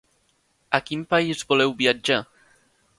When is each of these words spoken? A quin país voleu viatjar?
A 0.77 0.79
quin 0.87 1.05
país 1.13 1.45
voleu 1.53 1.77
viatjar? 1.85 2.21